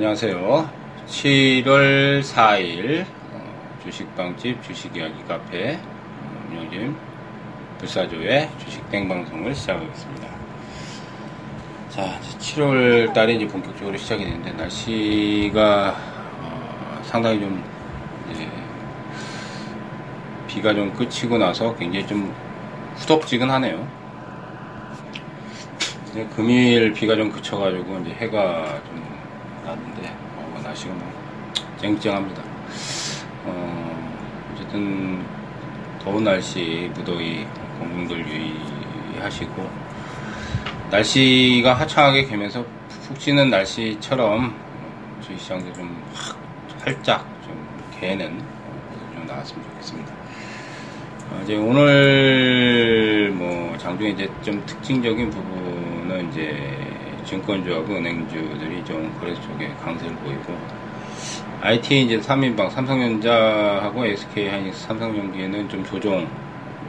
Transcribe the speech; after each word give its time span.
자, 0.00 0.06
안녕하세요. 0.06 0.70
7월 1.08 2.22
4일 2.22 3.04
어, 3.32 3.78
주식방집 3.84 4.62
주식이야기 4.62 5.22
카페 5.28 5.74
어, 5.74 6.48
운영진 6.48 6.96
불사조의 7.76 8.48
주식땡 8.64 9.06
방송을 9.06 9.54
시작하겠습니다. 9.54 10.28
자, 11.90 12.18
7월 12.38 13.12
달에 13.12 13.34
이제 13.34 13.46
본격적으로 13.46 13.98
시작이 13.98 14.24
되는데 14.24 14.52
날씨가 14.52 15.94
어, 16.40 17.00
상당히 17.04 17.40
좀 17.40 17.62
비가 20.48 20.72
좀 20.72 20.94
그치고 20.94 21.36
나서 21.36 21.76
굉장히 21.76 22.06
좀 22.06 22.34
후덥지근하네요. 22.96 23.86
금일 26.34 26.94
비가 26.94 27.14
좀 27.14 27.30
그쳐가지고 27.30 27.98
이제 27.98 28.14
해가 28.14 28.80
좀 28.86 29.09
났는데 29.64 30.16
어, 30.36 30.60
날씨가 30.62 30.94
뭐 30.94 31.12
쨍쨍합니다. 31.80 32.42
어, 33.44 34.52
어쨌든 34.52 35.24
더운 36.02 36.24
날씨 36.24 36.90
무더위 36.94 37.46
건강들 37.78 38.26
유의하시고 39.14 39.70
날씨가 40.90 41.74
화창하게 41.74 42.26
개면서 42.26 42.64
푹 43.06 43.18
찌는 43.18 43.50
날씨처럼 43.50 44.54
저희 45.20 45.38
시장도 45.38 45.72
좀 45.72 46.02
확, 46.14 46.36
살짝 46.78 47.26
좀 47.44 47.54
개는 47.98 48.38
좀 49.14 49.26
나왔으면 49.26 49.64
좋겠습니다. 49.64 50.12
어, 51.30 51.40
이제 51.44 51.56
오늘 51.56 53.30
뭐 53.34 53.76
장중에 53.78 54.10
이제 54.10 54.28
좀 54.42 54.64
특징적인 54.66 55.30
부분은 55.30 56.30
이제 56.30 56.89
증권주하고 57.30 57.94
은행주들이 57.94 58.84
좀 58.84 59.16
거래소 59.20 59.40
쪽에 59.42 59.68
강세를 59.84 60.16
보이고 60.16 60.58
IT 61.62 62.02
이제 62.02 62.18
3인방 62.18 62.70
삼성전자하고 62.70 64.04
SK 64.04 64.48
하이닉스 64.48 64.86
삼성전기에는 64.86 65.68
좀 65.68 65.84
조정 65.84 66.26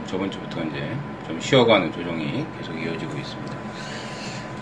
저번 0.06 0.30
주부터 0.30 0.62
이제 0.64 0.96
좀 1.26 1.38
쉬어가는 1.40 1.92
조정이 1.92 2.44
계속 2.58 2.74
이어지고 2.74 3.16
있습니다. 3.16 3.56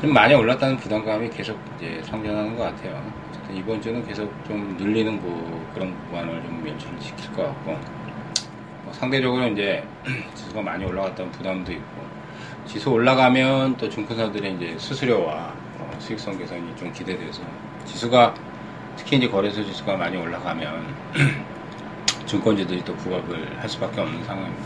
좀 0.03 0.13
많이 0.13 0.35
올랐다는 0.35 0.77
부담감이 0.77 1.31
계속 1.31 1.59
이제 1.77 2.01
상존하는 2.05 2.57
것 2.57 2.65
같아요. 2.65 3.03
어쨌든 3.31 3.57
이번 3.57 3.81
주는 3.81 4.07
계속 4.07 4.33
좀 4.47 4.77
늘리는 4.79 5.21
그, 5.21 5.71
그런 5.75 5.95
구간을 6.07 6.43
좀 6.43 6.65
연출을 6.67 7.01
시킬 7.01 7.33
것 7.33 7.45
같고 7.45 7.79
뭐 8.85 8.93
상대적으로 8.93 9.47
이제 9.49 9.83
지수가 10.35 10.61
많이 10.61 10.85
올라갔다는 10.85 11.31
부담도 11.33 11.73
있고 11.73 12.03
지수 12.67 12.91
올라가면 12.91 13.77
또 13.77 13.89
증권사들의 13.89 14.55
이제 14.55 14.75
수수료와 14.79 15.33
어, 15.35 15.60
수익성 16.01 16.39
개선이 16.39 16.75
좀 16.77 16.93
기대돼서 16.93 17.43
지수가 17.85 18.35
특히 18.97 19.17
이제 19.17 19.29
거래소 19.29 19.65
지수가 19.65 19.97
많이 19.97 20.17
올라가면 20.17 20.95
증권주들이 22.27 22.85
또 22.85 22.95
부각을 22.97 23.61
할 23.61 23.69
수밖에 23.69 24.01
없는 24.01 24.25
상황입니다. 24.25 24.65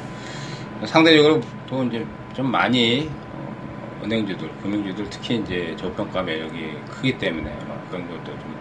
상대적으로 0.86 1.40
또 1.66 1.84
이제 1.84 2.06
좀 2.34 2.50
많이 2.50 3.10
어, 3.32 4.00
은행주들, 4.05 4.50
금융주들 4.62 5.08
특히 5.10 5.36
이제 5.36 5.74
저평가 5.78 6.22
매력이 6.22 6.72
크기 6.90 7.16
때문에 7.16 7.50
그런 7.90 8.08
것도 8.08 8.24
좀 8.24 8.56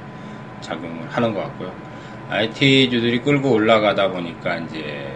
작용을 0.61 1.07
하는 1.09 1.33
것 1.33 1.41
같고요. 1.41 1.73
IT주들이 2.29 3.21
끌고 3.21 3.51
올라가다 3.51 4.09
보니까 4.09 4.57
이제 4.57 5.13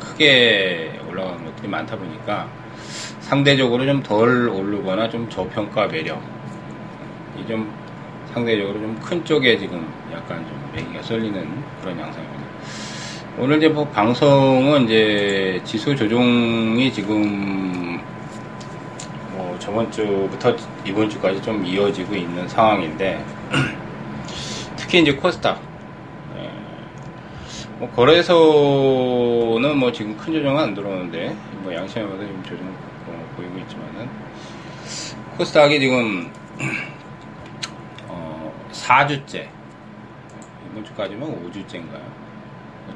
크게 0.00 1.00
올라가는 1.08 1.44
것들이 1.44 1.68
많다 1.68 1.96
보니까 1.96 2.48
상대적으로 3.20 3.86
좀 3.86 4.02
덜 4.02 4.48
오르거나 4.48 5.08
좀 5.08 5.28
저평가 5.30 5.86
매력 5.86 6.20
이 7.38 7.46
좀 7.46 7.72
상대적으로 8.32 8.74
좀 8.80 8.96
큰 9.00 9.24
쪽에 9.24 9.56
지금 9.58 9.86
약간 10.12 10.38
좀 10.46 10.70
매기가 10.74 11.02
쏠리는 11.02 11.46
그런 11.80 11.98
양상입니다. 12.00 12.44
오늘 13.38 13.58
이제 13.58 13.68
뭐 13.68 13.86
방송은 13.88 14.84
이제 14.84 15.60
지수 15.64 15.94
조종이 15.94 16.92
지금 16.92 18.00
뭐 19.32 19.56
저번 19.58 19.90
주부터 19.90 20.54
이번 20.84 21.10
주까지 21.10 21.42
좀 21.42 21.64
이어지고 21.64 22.14
있는 22.14 22.46
상황인데 22.48 23.24
특히 24.76 25.00
이제 25.02 25.12
코스닥 25.14 25.60
뭐 27.78 27.90
거래소는 27.90 29.76
뭐 29.76 29.90
지금 29.92 30.16
큰 30.16 30.32
조정은 30.32 30.62
안 30.62 30.74
들어오는데 30.74 31.36
뭐 31.62 31.74
양심마다 31.74 32.18
좀 32.18 32.42
조정 32.44 32.66
어, 33.08 33.34
보이고 33.36 33.58
있지만은 33.58 34.08
코스닥이 35.36 35.80
지금 35.80 36.30
어 36.60 36.64
4주째 38.84 39.48
이번 40.70 40.84
주까지면 40.84 41.50
5주째인가요? 41.50 42.02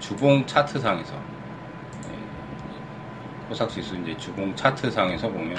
주봉 0.00 0.44
차트상에서 0.44 1.14
네, 1.14 2.18
코스닥 3.48 3.70
지수 3.70 3.96
이제 3.96 4.14
주봉 4.18 4.54
차트상에서 4.54 5.28
보면 5.30 5.56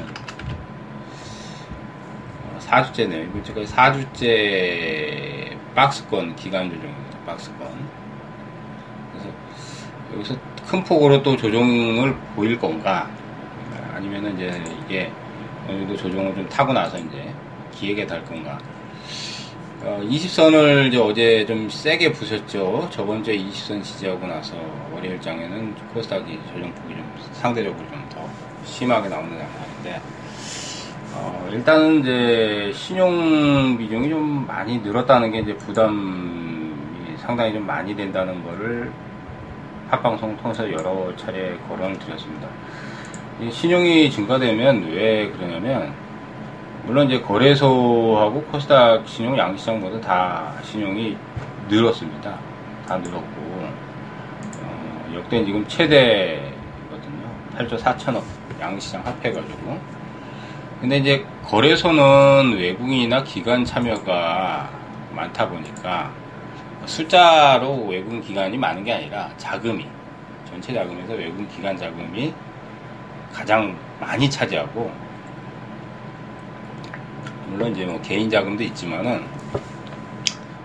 4주째네요. 2.60 3.28
이번 3.28 3.44
주까지 3.44 3.74
4주째 3.74 5.58
박스권 5.74 6.36
기간 6.36 6.70
조정입니다. 6.70 7.18
박스권. 7.26 8.00
여기서 10.14 10.36
큰 10.68 10.84
폭으로 10.84 11.24
또 11.24 11.36
조정을 11.36 12.16
보일 12.36 12.60
건가 12.60 13.10
아니면은 13.96 14.36
이제 14.36 14.64
이게 14.86 15.12
어느 15.68 15.80
정도 15.80 15.98
조정을 15.98 16.36
좀 16.36 16.48
타고 16.50 16.74
나서 16.74 16.98
이제 17.00 17.34
기획에 17.72 18.06
달 18.06 18.24
건가 18.26 18.60
어, 19.82 20.02
20선을 20.04 20.88
이제 20.88 20.98
어제 20.98 21.46
좀 21.46 21.70
세게 21.70 22.12
부셨죠 22.12 22.90
저번 22.92 23.24
주에 23.24 23.38
20선 23.38 23.82
지지하고 23.82 24.28
나서 24.28 24.56
월요일장에는 24.94 25.74
코스닥이 25.94 26.38
조정폭이 26.54 26.96
좀 26.96 27.14
상대적으로 27.34 27.80
좀 27.90 28.00
더 28.10 28.28
심하게 28.66 29.08
나오는 29.10 29.30
양상인데 29.32 30.02
어, 31.14 31.50
일단은 31.52 32.00
이제 32.02 32.72
신용 32.74 33.78
비중이 33.78 34.10
좀 34.10 34.46
많이 34.48 34.78
늘었다는 34.80 35.32
게 35.32 35.40
이제 35.40 35.56
부담이 35.58 37.18
상당히 37.18 37.54
좀 37.54 37.66
많이 37.66 37.96
된다는 37.96 38.44
거를 38.44 38.92
팟방송 39.90 40.38
통해서 40.38 40.72
여러 40.72 41.16
차례 41.16 41.58
거론을 41.68 41.98
드렸습니다. 42.00 42.48
신용이 43.52 44.12
증가되면 44.12 44.92
왜 44.92 45.30
그러냐면 45.32 45.94
물론 46.90 47.06
이제 47.06 47.22
거래소하고 47.22 48.42
코스닥 48.46 49.08
신용 49.08 49.38
양시장보다 49.38 50.02
다 50.02 50.54
신용이 50.64 51.16
늘었습니다. 51.70 52.36
다 52.88 52.98
늘었고 52.98 53.42
어, 54.64 55.12
역대 55.14 55.46
지금 55.46 55.68
최대거든요. 55.68 57.30
8조 57.56 57.78
4천억 57.78 58.24
양시장 58.60 59.06
합해가지고 59.06 59.80
근데 60.82 60.98
이제 60.98 61.24
거래소는 61.46 62.58
외국인이나 62.58 63.22
기관 63.24 63.64
참여가 63.64 64.72
많다 65.14 65.48
보니까 65.48 66.12
숫자로 66.88 67.86
외국인 67.86 68.20
기관이 68.20 68.58
많은 68.58 68.84
게 68.84 68.94
아니라 68.94 69.30
자금이 69.38 69.86
전체 70.50 70.74
자금에서 70.74 71.14
외국인 71.14 71.48
기관 71.50 71.78
자금이 71.78 72.34
가장 73.32 73.78
많이 74.00 74.28
차지하고 74.28 75.09
물론 77.50 77.72
이제 77.72 77.86
뭐 77.86 78.00
개인 78.02 78.30
자금도 78.30 78.64
있지만은 78.64 79.24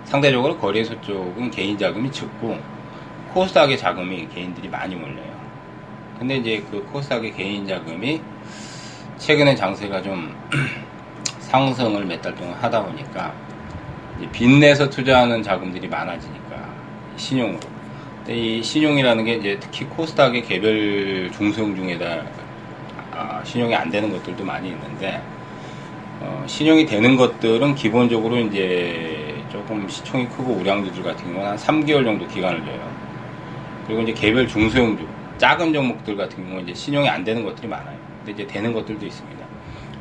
상대적으로 0.04 0.56
거래소 0.58 1.00
쪽은 1.00 1.50
개인 1.50 1.76
자금이 1.78 2.10
적고 2.12 2.58
코스닥의 3.32 3.78
자금이 3.78 4.28
개인들이 4.28 4.68
많이 4.68 4.94
몰려요. 4.94 5.34
근데 6.18 6.36
이제 6.36 6.64
그 6.70 6.84
코스닥의 6.92 7.34
개인 7.34 7.66
자금이 7.66 8.20
최근에 9.18 9.54
장세가 9.54 10.02
좀 10.02 10.34
상승을 11.40 12.04
몇 12.04 12.20
달 12.22 12.34
동안 12.34 12.54
하다 12.54 12.84
보니까 12.84 13.32
빚내서 14.32 14.88
투자하는 14.90 15.42
자금들이 15.42 15.88
많아지니까 15.88 16.68
신용으로. 17.16 17.60
근데 18.18 18.36
이 18.38 18.62
신용이라는 18.62 19.24
게 19.24 19.34
이제 19.34 19.58
특히 19.60 19.84
코스닥의 19.86 20.42
개별 20.44 21.30
중소형 21.32 21.74
중에다 21.74 22.22
아, 23.12 23.42
신용이 23.44 23.74
안 23.74 23.90
되는 23.90 24.10
것들도 24.10 24.44
많이 24.44 24.68
있는데 24.70 25.20
어, 26.26 26.44
신용이 26.46 26.86
되는 26.86 27.16
것들은 27.16 27.74
기본적으로 27.74 28.38
이제 28.38 29.44
조금 29.50 29.86
시총이 29.86 30.28
크고 30.30 30.54
우량주들 30.54 31.02
같은 31.02 31.26
경우는 31.26 31.50
한 31.50 31.56
3개월 31.56 32.04
정도 32.04 32.26
기간을 32.26 32.64
줘요. 32.64 32.96
그리고 33.86 34.00
이제 34.02 34.12
개별 34.14 34.48
중소형주 34.48 35.06
작은 35.36 35.72
종목들 35.74 36.16
같은 36.16 36.42
경우는 36.44 36.64
이제 36.64 36.74
신용이 36.74 37.08
안 37.08 37.24
되는 37.24 37.44
것들이 37.44 37.68
많아요. 37.68 37.98
근데 38.24 38.32
이제 38.32 38.46
되는 38.46 38.72
것들도 38.72 39.04
있습니다. 39.04 39.46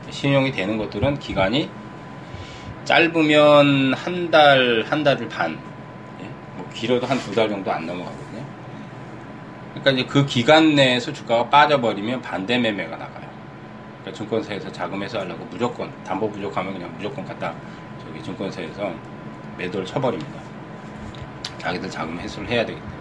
신용이 0.10 0.52
되는 0.52 0.78
것들은 0.78 1.20
기간이 1.20 1.70
짧으면 2.86 3.94
한 3.94 4.31
달, 4.31 4.86
한 4.88 5.04
달을 5.04 5.28
반, 5.30 5.60
예? 6.22 6.36
뭐 6.56 6.70
길어도 6.74 7.06
한 7.08 7.20
두 7.20 7.34
달 7.36 7.50
정도 7.50 7.72
안 7.72 7.86
넘어가거든요. 7.86 8.46
그러니까 9.74 9.92
이제 9.92 10.06
그 10.06 10.25
기간 10.25 10.75
내에서 10.75 11.12
주가가 11.12 11.50
빠져버리면 11.50 12.22
반대 12.22 12.58
매매가 12.58 12.98
나가요. 12.98 13.23
그러니까 14.03 14.11
증권사에서 14.11 14.71
자금 14.71 15.01
회수하려고 15.01 15.45
무조건 15.45 15.89
담보 16.03 16.29
부족하면 16.29 16.73
그냥 16.73 16.94
무조건 16.97 17.25
갖다 17.25 17.53
저기 18.05 18.21
증권사에서 18.21 18.91
매도를 19.57 19.85
쳐버립니다. 19.85 20.41
자기들 21.57 21.89
자금 21.89 22.19
회수를 22.19 22.50
해야 22.50 22.65
되기 22.65 22.77
때문에. 22.77 22.97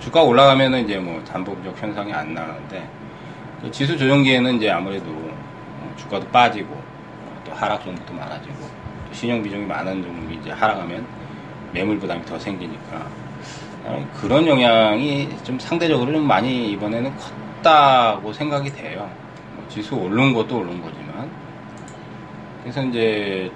주가 0.00 0.22
올라가면은 0.22 0.84
이제 0.84 0.98
뭐 0.98 1.22
잠복적 1.24 1.80
현상이 1.80 2.12
안 2.12 2.34
나는데 2.34 2.88
그 3.62 3.70
지수 3.70 3.96
조정기에는 3.96 4.56
이제 4.56 4.68
아무래도 4.68 5.06
어, 5.10 5.94
주가도 5.96 6.26
빠지고 6.28 6.74
어, 6.74 7.42
또 7.44 7.52
하락 7.52 7.84
종목도 7.84 8.12
많아지고 8.12 8.54
또 9.08 9.14
신용 9.14 9.40
비중이 9.44 9.64
많은 9.64 10.02
종목이 10.02 10.34
이제 10.34 10.50
하락하면 10.50 11.06
매물 11.72 12.00
부담이 12.00 12.24
더 12.24 12.36
생기니까 12.36 13.06
어, 13.84 14.10
그런 14.20 14.44
영향이 14.48 15.28
좀 15.44 15.56
상대적으로 15.60 16.10
좀 16.12 16.26
많이 16.26 16.72
이번에는 16.72 17.12
컸다고 17.16 18.32
생각이 18.32 18.72
돼요. 18.72 19.08
뭐 19.72 19.74
지수 19.74 19.94
오른 19.94 20.34
것도 20.34 20.58
오른 20.58 20.82
거지만. 20.82 21.30
그래서 22.62 22.82
이제 22.84 23.50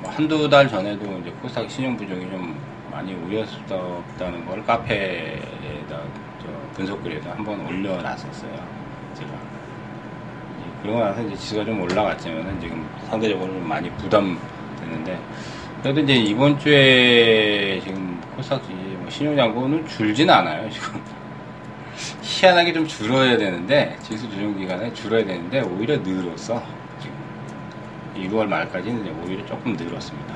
뭐 0.00 0.10
한두 0.10 0.48
달 0.48 0.68
전에도 0.68 1.18
이제 1.18 1.30
코스닥 1.42 1.68
신용 1.68 1.96
부정이 1.96 2.20
좀 2.30 2.58
많이 2.90 3.12
우려스럽다는 3.12 4.46
걸 4.46 4.64
카페에다 4.64 6.00
분석글에도 6.74 7.30
한번 7.30 7.66
올려놨었어요. 7.66 8.52
제가. 9.14 9.30
그러고 10.82 11.00
나서 11.00 11.22
이제 11.22 11.36
지수가 11.36 11.64
좀 11.64 11.80
올라갔지만은 11.80 12.60
지금 12.60 12.88
상대적으로 13.08 13.52
좀 13.52 13.68
많이 13.68 13.90
부담되는데. 13.90 15.18
그래도 15.82 16.00
이제 16.00 16.14
이번 16.14 16.58
주에 16.60 17.80
지금 17.80 18.20
코스닥 18.36 18.62
뭐 18.70 19.10
신용장고는 19.10 19.84
줄진 19.88 20.30
않아요 20.30 20.70
지금 20.70 21.02
희한하게 22.42 22.72
좀 22.72 22.84
줄어야 22.88 23.36
되는데 23.36 23.96
지수 24.02 24.28
조정 24.28 24.58
기간에 24.58 24.92
줄어야 24.92 25.24
되는데 25.24 25.60
오히려 25.60 25.96
늘었어 25.98 26.60
지금 26.98 27.14
1월 28.16 28.46
말까지는 28.48 29.22
오히려 29.22 29.46
조금 29.46 29.74
늘었습니다. 29.74 30.34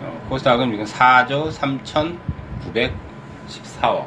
어, 0.00 0.26
코스닥은 0.30 0.70
지금 0.70 0.86
4조 0.86 1.52
3,914억 3.52 4.06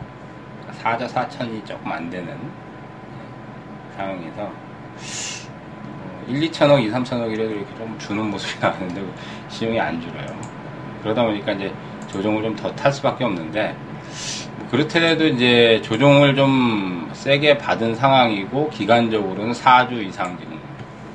4조 0.81 1.07
4천이 1.07 1.63
조금 1.67 1.91
안 1.91 2.09
되는 2.09 2.35
상황에서 3.95 4.41
어, 4.41 4.51
1, 6.27 6.39
2천억, 6.49 6.83
2, 6.83 6.89
3천억이라도 6.89 7.51
이렇게 7.51 7.75
좀 7.77 7.95
주는 7.99 8.25
모습이 8.25 8.57
나왔는데 8.65 9.03
시용이 9.49 9.79
안 9.79 10.01
줄어요. 10.01 10.25
그러다 11.03 11.25
보니까 11.25 11.51
이제 11.51 11.71
조정을 12.07 12.41
좀 12.41 12.55
더 12.55 12.75
탈 12.75 12.91
수밖에 12.91 13.23
없는데 13.23 13.75
뭐 13.85 13.88
그렇더라도 14.71 15.25
이제 15.27 15.81
조정을 15.83 16.35
좀 16.35 17.09
세게 17.13 17.57
받은 17.57 17.95
상황이고 17.95 18.69
기간적으로는 18.69 19.53
4주 19.53 19.93
이상 20.07 20.37
지금 20.37 20.59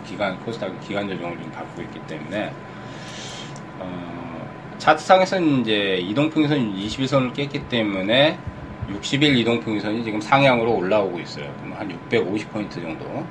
기간 0.06 0.38
코스닥 0.40 0.80
기간 0.80 1.08
조정을 1.08 1.38
좀 1.38 1.50
받고 1.52 1.82
있기 1.82 2.00
때문에 2.08 2.52
어, 3.78 4.48
차트상에서는 4.78 5.60
이제 5.60 5.98
이동평선 6.02 6.74
21선을 6.74 7.32
깼기 7.32 7.68
때문에 7.68 8.38
60일 8.90 9.36
이동평선이 9.38 10.04
지금 10.04 10.20
상향으로 10.20 10.74
올라오고 10.76 11.18
있어요. 11.20 11.46
한 11.76 11.88
650포인트 12.10 12.82
정도. 12.82 13.24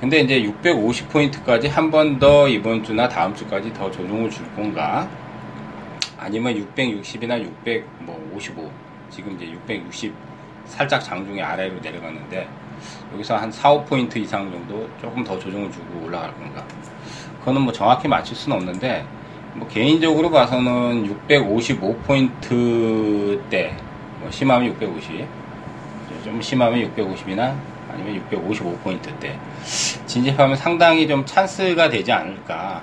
근데 0.00 0.20
이제 0.20 0.40
650포인트까지 0.42 1.68
한 1.68 1.90
번 1.90 2.18
더 2.20 2.48
이번 2.48 2.82
주나 2.84 3.08
다음 3.08 3.34
주까지 3.34 3.72
더 3.74 3.90
조정을 3.90 4.30
줄 4.30 4.46
건가? 4.54 5.08
아니면 6.16 6.54
660이나 6.54 7.40
655 7.66 8.70
지금 9.10 9.34
이제 9.36 9.46
660 9.50 10.12
살짝 10.66 11.02
장중에 11.02 11.42
아래로 11.42 11.80
내려갔는데 11.80 12.48
여기서 13.14 13.36
한 13.36 13.50
4, 13.50 13.70
5포인트 13.84 14.16
이상 14.16 14.50
정도 14.50 14.88
조금 15.00 15.24
더 15.24 15.38
조정을 15.38 15.70
주고 15.72 16.04
올라갈 16.06 16.32
건가? 16.34 16.64
그거는 17.40 17.62
뭐 17.62 17.72
정확히 17.72 18.06
맞출 18.08 18.36
수는 18.36 18.56
없는데 18.58 19.04
뭐 19.54 19.66
개인적으로 19.68 20.30
봐서는 20.30 21.08
655포인트 21.28 23.40
대 23.50 23.74
뭐 24.20 24.30
심하면 24.30 24.68
650, 24.70 25.26
좀 26.24 26.42
심하면 26.42 26.80
650이나 26.94 27.54
아니면 27.90 28.22
655포인트 28.30 29.18
대 29.20 29.38
진입하면 30.06 30.56
상당히 30.56 31.06
좀 31.06 31.24
찬스가 31.24 31.88
되지 31.88 32.12
않을까. 32.12 32.82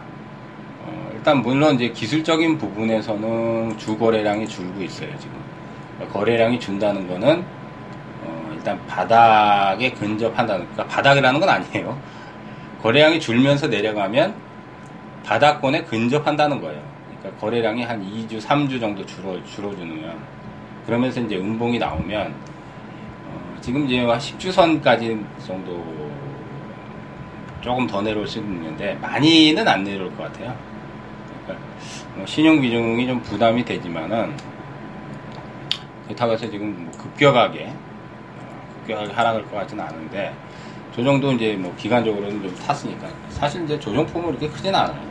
어, 0.83 1.09
일단 1.13 1.41
물론 1.41 1.75
이제 1.75 1.89
기술적인 1.89 2.57
부분에서는 2.57 3.77
주거래량이 3.77 4.47
줄고 4.47 4.81
있어요 4.81 5.09
지금. 5.19 5.33
거래량이 6.11 6.59
준다는 6.59 7.07
거는 7.07 7.45
어, 8.23 8.51
일단 8.53 8.79
바닥에 8.87 9.91
근접한다는 9.91 10.67
그러니까 10.71 10.87
바닥이라는 10.87 11.39
건 11.39 11.49
아니에요. 11.49 11.97
거래량이 12.81 13.19
줄면서 13.19 13.67
내려가면 13.67 14.35
바닥권에 15.23 15.83
근접한다는 15.83 16.61
거예요. 16.61 16.81
그러니까 17.07 17.39
거래량이 17.39 17.83
한 17.83 18.03
2주, 18.03 18.39
3주 18.41 18.79
정도 18.79 19.05
줄어 19.05 19.43
줄어주면 19.45 20.17
그러면서 20.85 21.19
이제 21.21 21.37
음봉이 21.37 21.79
나오면 21.79 22.33
어, 23.27 23.57
지금 23.61 23.85
이제 23.85 24.03
10주 24.03 24.51
선까지 24.51 25.19
정도 25.45 25.83
조금 27.61 27.87
더 27.87 28.01
내려올 28.01 28.27
수 28.27 28.37
있는데 28.37 28.93
많이는 29.01 29.67
안 29.67 29.83
내려올 29.83 30.15
것 30.15 30.23
같아요. 30.23 30.55
그러니까 31.43 31.65
뭐 32.15 32.25
신용 32.27 32.61
비중이 32.61 33.07
좀 33.07 33.19
부담이 33.21 33.65
되지만은 33.65 34.54
그렇다고 36.05 36.33
해서 36.33 36.49
지금 36.49 36.85
뭐 36.85 36.91
급격하게 36.97 37.67
어, 37.67 38.73
급격하게 38.79 39.11
하락할 39.11 39.43
것 39.43 39.51
같지는 39.51 39.83
않은데 39.83 40.33
조정도 40.95 41.33
이제 41.33 41.55
뭐 41.55 41.73
기간적으로는 41.75 42.41
좀 42.41 42.55
탔으니까 42.55 43.07
사실 43.29 43.63
이제 43.65 43.79
조정폭은 43.79 44.29
이렇게 44.29 44.47
크진 44.47 44.73
않아요. 44.73 45.03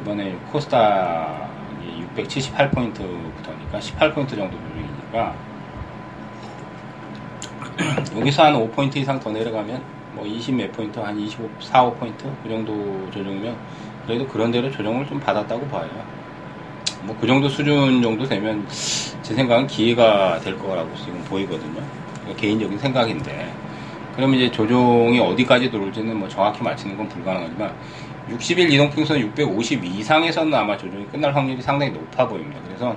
이번에 0.00 0.32
코스닥이 0.52 2.04
678포인트부터니까 2.16 3.78
18포인트 3.78 4.36
정도 4.36 4.56
조정이니까 4.58 5.34
여기서 8.16 8.44
한 8.44 8.54
5포인트 8.54 8.96
이상 8.96 9.18
더 9.18 9.30
내려가면 9.30 9.82
뭐 10.14 10.26
20 10.26 10.54
몇 10.54 10.70
포인트 10.72 10.98
한 10.98 11.18
25, 11.18 11.48
4, 11.58 11.84
5포인트 11.90 12.30
그 12.42 12.48
정도 12.48 13.10
조정이면 13.10 13.56
그래도 14.06 14.26
그런 14.28 14.50
대로 14.50 14.70
조정을 14.70 15.06
좀 15.06 15.18
받았다고 15.18 15.66
봐요. 15.68 15.88
뭐 17.04 17.16
그 17.20 17.26
정도 17.26 17.48
수준 17.48 18.02
정도 18.02 18.24
되면 18.24 18.66
제 19.22 19.34
생각은 19.34 19.66
기회가 19.66 20.40
될 20.40 20.58
거라고 20.58 20.88
지금 20.96 21.22
보이거든요. 21.24 21.82
개인적인 22.36 22.78
생각인데 22.78 23.52
그러면 24.16 24.38
이제 24.38 24.50
조정이 24.50 25.18
어디까지 25.18 25.70
들어올지는 25.70 26.16
뭐 26.16 26.28
정확히 26.28 26.62
맞히는 26.62 26.96
건 26.96 27.08
불가능하지만 27.08 27.72
60일 28.30 28.70
이동평선 28.72 29.18
650 29.18 29.84
이상에서는 29.84 30.54
아마 30.54 30.76
조정이 30.76 31.06
끝날 31.06 31.34
확률이 31.34 31.60
상당히 31.60 31.92
높아 31.92 32.28
보입니다. 32.28 32.60
그래서 32.66 32.96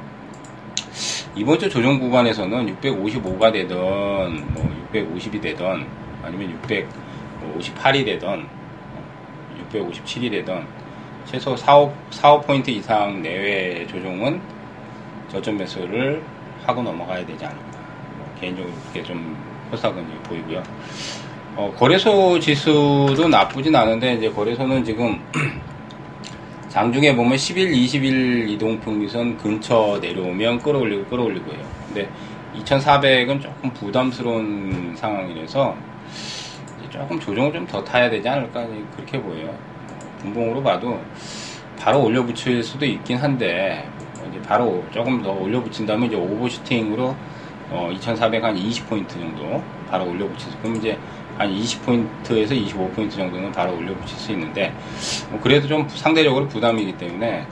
이번 1.36 1.60
주 1.60 1.70
조정 1.70 2.00
구간에서는 2.00 2.78
655가 2.82 3.52
되던 3.52 4.54
뭐 4.54 4.88
650이 4.94 5.42
되던 5.42 5.86
아니면 6.24 6.58
658이 6.68 8.06
되던 8.06 8.48
657이 9.72 10.32
되던 10.32 10.66
최소 11.26 11.56
4, 11.56 11.78
5, 11.78 11.94
4, 12.12 12.40
5포인트 12.40 12.70
이상 12.70 13.22
내외 13.22 13.86
조정은 13.88 14.40
저점 15.30 15.58
매수를 15.58 16.22
하고 16.66 16.82
넘어가야 16.84 17.26
되지 17.26 17.46
않을까. 17.46 17.80
뭐 18.18 18.28
개인적으로 18.40 18.74
그렇게 18.84 19.04
좀 19.04 19.36
호사근이 19.72 20.06
보이고요. 20.24 20.64
어, 21.58 21.74
거래소 21.78 22.40
지수도 22.40 23.28
나쁘진 23.28 23.76
않은데 23.76 24.14
이제 24.16 24.30
거래소는 24.30 24.84
지금 24.84 25.20
장중에 26.70 27.16
보면 27.16 27.38
10일, 27.38 27.72
20일 27.74 28.50
이동평균선 28.50 29.38
근처 29.38 29.98
내려오면 30.02 30.60
끌어올리고 30.60 31.06
끌어올리고 31.06 31.52
해요. 31.52 31.62
근데 31.88 32.10
2400은 32.58 33.42
조금 33.42 33.70
부담스러운 33.72 34.94
상황이라서 34.98 35.76
조금 36.90 37.20
조정을 37.20 37.52
좀 37.52 37.68
더 37.68 37.84
타야 37.84 38.10
되지 38.10 38.28
않을까 38.28 38.66
그렇게 38.96 39.22
보여요. 39.22 39.54
분봉으로 40.26 40.64
봐도 40.64 41.00
바로 41.80 42.04
올려 42.04 42.26
붙일 42.26 42.64
수도 42.64 42.86
있긴 42.86 43.18
한데 43.18 43.88
이제 44.30 44.42
바로 44.42 44.84
조금 44.92 45.22
더 45.22 45.32
올려 45.32 45.62
붙인다면 45.62 46.08
이제 46.08 46.16
오버슈팅으로 46.16 47.16
어, 47.70 47.90
2,400 47.92 48.44
한 48.44 48.56
20포인트 48.56 49.10
정도 49.10 49.64
바로 49.90 50.10
올려붙이서 50.10 50.60
그럼 50.62 50.76
이제 50.78 50.98
한 51.38 51.50
20포인트에서 51.50 52.52
25포인트 52.52 53.12
정도는 53.12 53.52
바로 53.52 53.76
올려 53.76 53.94
붙일 53.96 54.18
수 54.18 54.32
있는데 54.32 54.74
뭐 55.30 55.40
그래도 55.42 55.68
좀 55.68 55.88
상대적으로 55.90 56.48
부담이기 56.48 56.98
때문에 56.98 57.46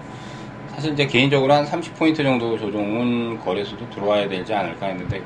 사실 0.73 0.93
이제 0.93 1.05
개인적으로 1.05 1.53
한 1.53 1.65
30포인트 1.65 2.17
정도 2.17 2.57
조정은 2.57 3.39
거래소도 3.39 3.89
들어와야 3.89 4.27
되지 4.27 4.53
않을까 4.53 4.87
했는데 4.87 5.21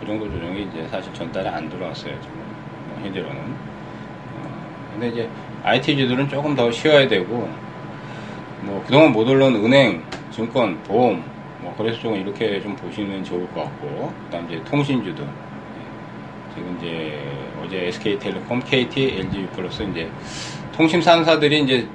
그 0.00 0.06
정도 0.06 0.30
조정이 0.30 0.62
이제 0.62 0.86
사실 0.88 1.12
전달에 1.12 1.48
안 1.48 1.68
들어왔어요 1.68 2.20
지금. 2.20 2.36
뭐 2.88 3.04
현재로는. 3.04 3.38
어, 3.38 4.90
근데 4.92 5.08
이제 5.08 5.30
IT주들은 5.64 6.28
조금 6.28 6.54
더 6.54 6.70
쉬어야 6.70 7.06
되고 7.08 7.48
뭐 8.62 8.82
그동안 8.86 9.12
못 9.12 9.28
올라온 9.28 9.54
은행, 9.56 10.02
증권, 10.30 10.82
보험 10.84 11.22
뭐 11.60 11.74
거래소 11.76 12.00
쪽은 12.00 12.20
이렇게 12.20 12.60
좀 12.60 12.76
보시면 12.76 13.24
좋을 13.24 13.46
것 13.52 13.64
같고 13.64 14.12
그다음 14.26 14.46
이제 14.46 14.62
통신주들 14.64 15.26
지금 16.54 16.76
이제 16.78 17.20
어제 17.64 17.86
SK텔레콤, 17.88 18.60
KT, 18.60 19.18
LG 19.18 19.48
플러스 19.54 19.82
이제 19.82 20.10
통신 20.72 21.02
산사들이 21.02 21.62
이제 21.62 21.88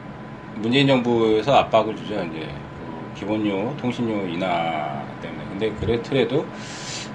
문재인 0.55 0.87
정부에서 0.87 1.55
압박을 1.55 1.95
주죠. 1.95 2.15
이제 2.15 2.47
그 2.47 3.19
기본료, 3.19 3.75
통신료 3.77 4.27
인하 4.27 5.03
때문에. 5.21 5.43
근데 5.49 5.71
그렇더라도 5.71 6.45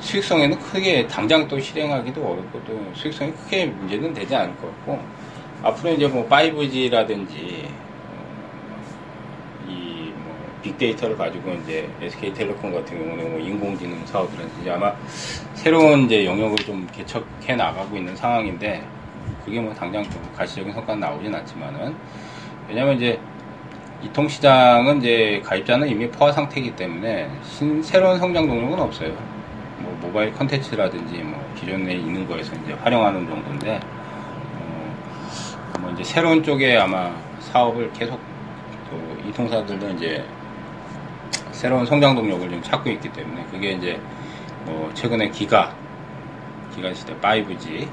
수익성에는 0.01 0.59
크게 0.59 1.07
당장 1.07 1.47
또 1.47 1.59
실행하기도 1.59 2.21
어렵고 2.21 2.63
또 2.67 2.91
수익성이 2.95 3.33
크게 3.33 3.67
문제는 3.67 4.15
되지 4.15 4.35
않을 4.35 4.57
것 4.57 4.67
같고 4.67 4.99
앞으로 5.63 5.95
이제 5.95 6.07
뭐 6.07 6.29
5G라든지 6.29 7.67
어, 8.11 9.69
이뭐 9.69 10.59
빅데이터를 10.63 11.17
가지고 11.17 11.53
이제 11.55 11.89
SK텔레콤 12.01 12.73
같은 12.73 12.99
경우는 12.99 13.31
뭐 13.33 13.41
인공지능 13.41 14.05
사업이라든지 14.07 14.71
아마 14.71 14.95
새로운 15.55 16.05
이제 16.05 16.25
영역을 16.25 16.57
좀 16.59 16.87
개척해 16.93 17.57
나가고 17.57 17.97
있는 17.97 18.15
상황인데 18.15 18.85
그게 19.45 19.61
뭐 19.61 19.75
당장 19.75 20.03
좀 20.05 20.23
가시적인 20.37 20.73
성과는 20.73 21.01
나오진 21.01 21.35
않지만은 21.35 21.95
왜냐면 22.69 22.97
이제 22.97 23.19
이통시장은 24.03 24.99
이제 24.99 25.43
가입자는 25.45 25.89
이미 25.89 26.09
포화 26.09 26.31
상태이기 26.31 26.77
때문에 26.77 27.29
신, 27.43 27.83
새로운 27.83 28.19
성장 28.19 28.47
동력은 28.47 28.79
없어요. 28.79 29.13
뭐 29.79 29.97
모바일 30.03 30.33
컨텐츠라든지 30.35 31.17
뭐 31.19 31.43
기존에 31.57 31.95
있는 31.95 32.27
거에서 32.29 32.55
이제 32.63 32.75
활용하는 32.75 33.27
정도인데 33.27 33.81
어, 33.83 33.98
뭐 35.81 35.91
이제 35.93 36.05
새로운 36.05 36.43
쪽에 36.43 36.77
아마 36.77 37.13
사업을 37.41 37.93
계속 37.93 38.19
또 38.91 39.29
이통사들도 39.29 39.91
이제 39.91 40.25
새로운 41.53 41.85
성장 41.87 42.15
동력을 42.15 42.49
좀 42.49 42.63
찾고 42.63 42.91
있기 42.91 43.13
때문에 43.13 43.45
그게 43.51 43.73
이제 43.73 44.01
뭐 44.65 44.91
최근에 44.95 45.31
기가 45.31 45.75
기가 46.75 46.93
시대 46.95 47.15
5G 47.17 47.89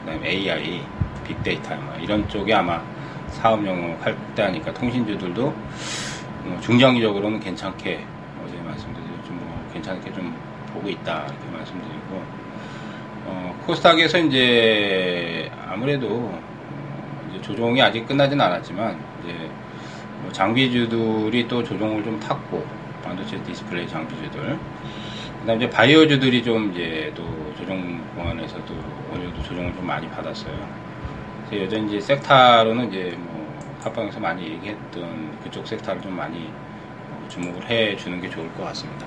그다음에 0.00 0.28
AI 0.28 0.82
빅데이터 1.26 1.74
뭐 1.76 1.94
이런 2.00 2.28
쪽에 2.28 2.54
아마 2.54 2.82
사업 3.28 3.66
영역 3.66 3.98
확대하니까 4.04 4.72
통신주들도 4.74 5.42
뭐 6.44 6.60
중장기적으로는 6.60 7.40
괜찮게 7.40 8.04
어제 8.44 8.56
말씀드린 8.62 9.08
좀뭐 9.26 9.70
괜찮게 9.72 10.12
좀 10.12 10.34
보고 10.72 10.88
있다 10.88 11.26
이렇게 11.26 11.56
말씀드리고 11.56 12.22
어, 13.24 13.62
코스닥에서 13.66 14.18
이제 14.18 15.50
아무래도 15.68 16.08
어, 16.08 16.40
이제 17.32 17.40
조정이 17.40 17.80
아직 17.80 18.06
끝나진 18.06 18.40
않았지만 18.40 18.98
이제 19.22 19.34
뭐 20.22 20.30
장비주들이 20.32 21.48
또 21.48 21.64
조정을 21.64 22.04
좀 22.04 22.20
탔고 22.20 22.64
반도체 23.02 23.42
디스플레이 23.42 23.88
장비주들 23.88 24.58
그다음 25.40 25.56
이제 25.56 25.68
바이오주들이 25.68 26.44
좀 26.44 26.70
이제 26.72 27.12
또 27.16 27.24
조정 27.58 28.00
구간에서도 28.14 28.74
어느 29.12 29.22
정도 29.24 29.42
조정을 29.42 29.74
좀 29.74 29.86
많이 29.86 30.08
받았어요. 30.08 30.54
여전히 31.52 31.88
이제 31.88 32.00
섹터로는 32.00 32.88
이제 32.88 33.14
뭐 33.18 33.52
합방에서 33.82 34.20
많이 34.20 34.44
얘기했던 34.44 35.38
그쪽 35.42 35.66
섹터를 35.66 36.00
좀 36.00 36.16
많이 36.16 36.48
주목을 37.28 37.68
해 37.68 37.96
주는 37.96 38.20
게 38.20 38.30
좋을 38.30 38.50
것 38.54 38.64
같습니다. 38.66 39.06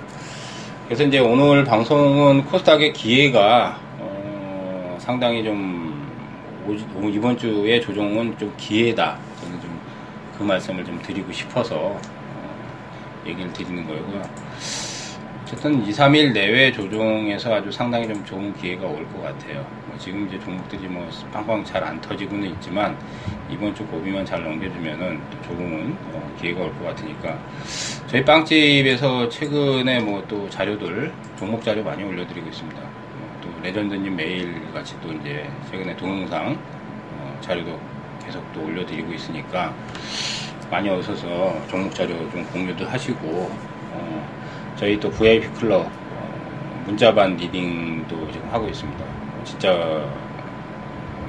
그래서 0.85 1.03
이제 1.03 1.19
오늘 1.19 1.63
방송은 1.63 2.45
코스닥의 2.45 2.93
기회가 2.93 3.79
어 3.99 4.97
상당히 4.99 5.43
좀 5.43 5.85
오, 5.95 6.14
이번 7.13 7.37
주의 7.37 7.79
조정은 7.81 8.37
좀 8.37 8.53
기회다. 8.57 9.17
저는 9.41 9.61
좀 9.61 9.75
그 10.37 10.43
말씀을 10.43 10.83
좀 10.83 11.01
드리고 11.01 11.31
싶어서 11.31 11.75
어 11.77 12.01
얘기를 13.25 13.51
드리는 13.53 13.87
거고요. 13.87 14.21
어쨌든 15.43 15.81
2, 15.85 15.91
3일 15.91 16.33
내외 16.33 16.71
조정에서 16.73 17.53
아주 17.55 17.71
상당히 17.71 18.05
좀 18.07 18.25
좋은 18.25 18.53
기회가 18.55 18.85
올 18.85 19.05
것 19.13 19.21
같아요. 19.23 19.65
뭐 19.87 19.97
지금 19.97 20.27
이제 20.27 20.37
종목들이 20.39 20.89
뭐 20.89 21.07
팡팡 21.31 21.63
잘안 21.63 22.01
터지고는 22.01 22.49
있지만 22.55 22.97
이번 23.49 23.73
주 23.73 23.85
고비만 23.85 24.25
잘 24.25 24.43
넘겨주면은 24.43 25.21
또 25.31 25.41
조금은 25.47 25.95
어 26.11 26.35
기회가 26.41 26.63
올 26.63 26.73
것 26.73 26.85
같으니까 26.87 27.39
저희 28.07 28.25
빵집에서 28.25 29.29
최근에 29.29 30.01
뭐 30.01 30.21
또 30.27 30.49
자료들 30.49 31.13
종목 31.39 31.63
자료 31.63 31.81
많이 31.81 32.03
올려드리고 32.03 32.49
있습니다. 32.49 33.04
뭐또 33.45 33.61
레전드님 33.61 34.15
메일 34.15 34.61
같이 34.73 34.95
또 35.01 35.11
이제 35.13 35.49
최근에 35.69 35.95
동영상 35.95 36.57
어 37.17 37.37
자료도 37.41 37.79
계속 38.25 38.43
또 38.53 38.63
올려드리고 38.63 39.13
있으니까 39.13 39.73
많이 40.69 40.89
오셔서 40.89 41.55
종목 41.69 41.93
자료 41.93 42.15
좀 42.31 42.43
공유도 42.51 42.85
하시고 42.85 43.51
어 43.91 44.75
저희 44.75 44.99
또 44.99 45.09
VIP 45.11 45.47
클럽 45.59 45.85
어 45.85 46.83
문자반 46.85 47.37
리딩도 47.37 48.31
지금 48.31 48.49
하고 48.51 48.67
있습니다. 48.67 49.05
진짜 49.43 50.09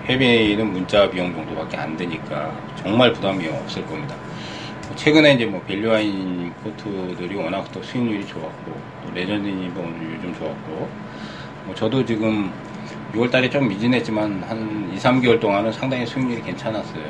회비는 0.08 0.72
문자 0.72 1.10
비용 1.10 1.34
정도밖에 1.34 1.76
안 1.76 1.96
되니까 1.96 2.52
정말 2.76 3.12
부담이 3.12 3.46
없을 3.48 3.84
겁니다. 3.86 4.14
최근에 4.94 5.34
이제 5.34 5.44
뭐 5.44 5.60
밸류아인 5.66 6.52
포트들이 6.62 7.34
워낙 7.34 7.70
또 7.72 7.82
수익률이 7.82 8.26
좋았고 8.26 8.72
또 9.04 9.12
레전드님이 9.12 9.72
오늘 9.76 10.14
요즘 10.14 10.34
좋았고 10.38 10.88
뭐 11.66 11.74
저도 11.74 12.04
지금 12.04 12.50
6월 13.12 13.30
달에 13.30 13.50
좀 13.50 13.68
미진했지만 13.68 14.42
한 14.44 14.90
2, 14.94 14.98
3개월 14.98 15.40
동안은 15.40 15.72
상당히 15.72 16.06
수익률이 16.06 16.42
괜찮았어요. 16.42 17.02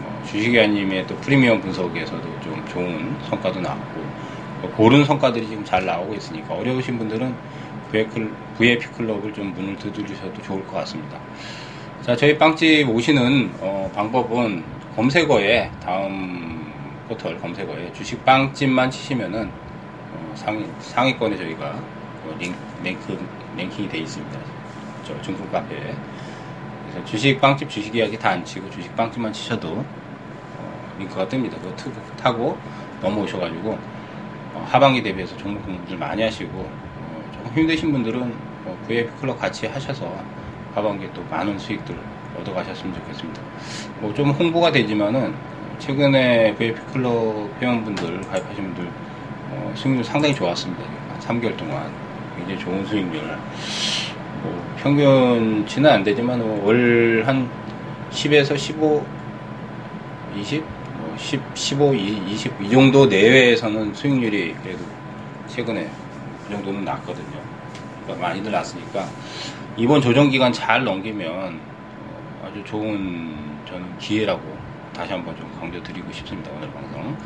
뭐 0.00 0.22
주식회원님의 0.26 1.06
또 1.06 1.14
프리미엄 1.16 1.60
분석에서도 1.60 2.22
좀 2.40 2.64
좋은 2.66 3.14
성과도 3.28 3.60
나왔고 3.60 4.00
뭐 4.62 4.70
고른 4.76 5.04
성과들이 5.04 5.46
지금 5.46 5.64
잘 5.64 5.84
나오고 5.84 6.14
있으니까 6.14 6.54
어려우신 6.54 6.98
분들은 6.98 7.34
VIP 8.58 8.86
클럽을 8.96 9.32
좀 9.32 9.52
문을 9.54 9.76
두드리셔도 9.76 10.42
좋을 10.42 10.66
것 10.66 10.76
같습니다. 10.78 11.18
자, 12.02 12.16
저희 12.16 12.36
빵집 12.38 12.88
오시는 12.88 13.50
어, 13.60 13.90
방법은 13.94 14.64
검색어에 14.96 15.70
다음 15.84 16.72
포털 17.08 17.38
검색어에 17.38 17.92
주식 17.92 18.24
빵집만 18.24 18.90
치시면은 18.90 19.50
어, 20.12 20.32
상위 20.34 20.66
상위권에 20.80 21.36
저희가 21.36 21.66
어, 21.66 21.97
링, 22.38 22.54
랭크 22.84 23.18
랭킹이 23.56 23.88
되어 23.88 24.00
있습니다. 24.02 24.38
저 25.04 25.20
중국 25.22 25.50
카페에 25.52 25.94
그래서 26.90 27.04
주식 27.04 27.40
빵집 27.40 27.68
주식 27.70 27.94
이야기 27.94 28.18
다 28.18 28.30
안 28.30 28.44
치고 28.44 28.70
주식 28.70 28.94
빵집만 28.96 29.32
치셔도 29.32 29.68
어, 30.58 30.92
링크가 30.98 31.26
뜹니다. 31.28 31.52
그거 31.60 31.74
타고 32.16 32.58
넘어오셔가지고 33.00 33.78
어, 34.54 34.66
하반기 34.70 35.02
대비해서 35.02 35.36
종목 35.36 35.64
공부들 35.64 35.96
많이 35.96 36.22
하시고 36.22 36.70
힘드신 37.54 37.92
분들은 37.92 38.20
뭐 38.64 38.78
VIP 38.86 39.10
클럽 39.20 39.38
같이 39.38 39.66
하셔서 39.66 40.12
하반기에 40.74 41.10
또 41.14 41.22
많은 41.30 41.58
수익들 41.58 41.96
얻어 42.38 42.52
가셨으면 42.54 42.94
좋겠습니다. 42.94 43.40
뭐 44.00 44.12
좀 44.14 44.30
홍보가 44.30 44.70
되지만은 44.72 45.34
최근에 45.78 46.54
VIP 46.56 46.80
클럽 46.92 47.48
회원분들 47.60 48.20
가입하신 48.22 48.64
분들 48.74 48.88
어, 49.50 49.72
수익률 49.74 50.04
상당히 50.04 50.34
좋았습니다. 50.34 50.82
3개월 51.20 51.56
동안 51.56 51.90
굉장히 52.38 52.58
좋은 52.58 52.86
수익률. 52.86 53.22
뭐 54.42 54.76
평균치는 54.78 55.90
안 55.90 56.04
되지만 56.04 56.38
뭐 56.38 56.64
월한 56.66 57.48
10에서 58.10 58.56
15, 58.56 59.04
20, 60.36 60.64
뭐 60.98 61.16
10, 61.16 61.40
15, 61.54 61.94
20, 61.94 62.52
이 62.62 62.70
정도 62.70 63.06
내외에서는 63.06 63.92
수익률이 63.94 64.54
그래도 64.62 64.84
최근에 65.48 65.88
그 66.46 66.52
정도는 66.52 66.84
났거든요. 66.84 67.38
그러니까 68.04 68.28
많이들 68.28 68.50
났으니까 68.52 69.06
이번 69.76 70.00
조정 70.00 70.30
기간 70.30 70.52
잘 70.52 70.82
넘기면 70.84 71.30
어, 71.30 72.46
아주 72.46 72.64
좋은 72.64 73.34
저는 73.68 73.98
기회라고 73.98 74.42
다시 74.94 75.12
한번 75.12 75.36
좀 75.36 75.50
강조드리고 75.60 76.10
싶습니다. 76.12 76.50
오늘 76.56 76.70
방송. 76.72 77.16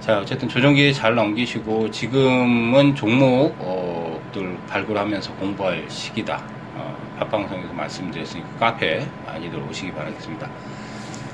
자, 0.00 0.18
어쨌든 0.18 0.48
조정기 0.48 0.94
잘 0.94 1.14
넘기시고 1.14 1.90
지금은 1.90 2.94
종목들 2.94 4.56
발굴하면서 4.66 5.34
공부할 5.34 5.84
시기다. 5.90 6.42
어, 6.76 6.96
팟방송에서 7.18 7.72
말씀드렸으니까 7.74 8.48
카페 8.58 9.06
많이들 9.26 9.58
오시기 9.58 9.92
바라겠습니다. 9.92 10.48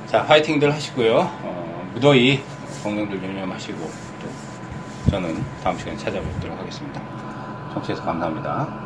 자, 0.07 0.23
화이팅들 0.23 0.73
하시고요. 0.73 1.17
어, 1.43 1.91
무더위 1.95 2.41
건강들 2.83 3.23
유념하시고 3.23 3.79
또 3.79 5.11
저는 5.11 5.45
다음 5.63 5.79
시간에 5.79 5.97
찾아뵙도록 5.97 6.59
하겠습니다. 6.59 7.01
청취해서 7.73 8.03
감사합니다. 8.03 8.86